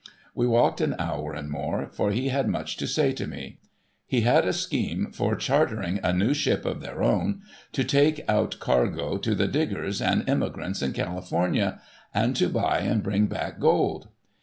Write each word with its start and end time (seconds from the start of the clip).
We 0.33 0.47
walked 0.47 0.81
an 0.81 0.95
hour 0.97 1.35
and 1.35 1.47
more, 1.47 1.85
for 1.91 2.09
he 2.09 2.29
had 2.29 2.47
much 2.47 2.75
to 2.77 2.87
say 2.87 3.11
to 3.11 3.27
me. 3.27 3.59
He 4.07 4.21
had 4.21 4.47
a 4.47 4.51
scheme 4.51 5.11
for 5.13 5.35
chartering 5.35 5.99
a 6.01 6.11
new 6.11 6.33
ship 6.33 6.65
of 6.65 6.81
their 6.81 7.03
own 7.03 7.43
to 7.73 7.83
take 7.83 8.25
out 8.27 8.57
cargo 8.59 9.17
to 9.19 9.35
the 9.35 9.47
diggers 9.47 10.01
and 10.01 10.27
emigrants 10.27 10.81
in 10.81 10.93
California, 10.93 11.79
and 12.15 12.35
to 12.35 12.49
buy 12.49 12.79
and 12.79 13.03
bring 13.03 13.27
back 13.27 13.59
gold. 13.59 14.07